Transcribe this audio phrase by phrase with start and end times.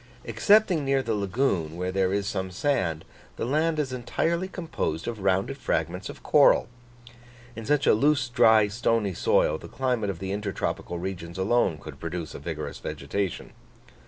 [0.25, 3.05] Excepting near the lagoon, where there is some sand,
[3.35, 6.67] the land is entirely composed of rounded fragments of coral.
[7.55, 11.99] In such a loose, dry, stony soil, the climate of the intertropical regions alone could
[11.99, 13.51] produce a vigorous vegetation.